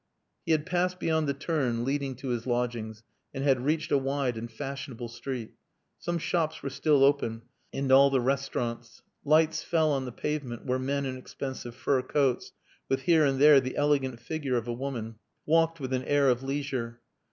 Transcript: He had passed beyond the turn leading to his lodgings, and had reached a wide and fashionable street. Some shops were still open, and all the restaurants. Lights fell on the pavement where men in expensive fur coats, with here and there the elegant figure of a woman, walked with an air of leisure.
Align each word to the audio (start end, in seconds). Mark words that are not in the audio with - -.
He 0.47 0.51
had 0.51 0.65
passed 0.65 0.99
beyond 0.99 1.27
the 1.29 1.33
turn 1.35 1.85
leading 1.85 2.15
to 2.15 2.29
his 2.29 2.47
lodgings, 2.47 3.03
and 3.35 3.43
had 3.43 3.63
reached 3.63 3.91
a 3.91 3.99
wide 3.99 4.35
and 4.35 4.51
fashionable 4.51 5.09
street. 5.09 5.53
Some 5.99 6.17
shops 6.17 6.63
were 6.63 6.71
still 6.71 7.03
open, 7.03 7.43
and 7.71 7.91
all 7.91 8.09
the 8.09 8.19
restaurants. 8.19 9.03
Lights 9.23 9.61
fell 9.61 9.91
on 9.91 10.05
the 10.05 10.11
pavement 10.11 10.65
where 10.65 10.79
men 10.79 11.05
in 11.05 11.17
expensive 11.17 11.75
fur 11.75 12.01
coats, 12.01 12.51
with 12.89 13.01
here 13.03 13.25
and 13.25 13.39
there 13.39 13.61
the 13.61 13.77
elegant 13.77 14.19
figure 14.19 14.57
of 14.57 14.67
a 14.67 14.73
woman, 14.73 15.17
walked 15.45 15.79
with 15.79 15.93
an 15.93 16.05
air 16.05 16.29
of 16.31 16.41
leisure. 16.41 16.99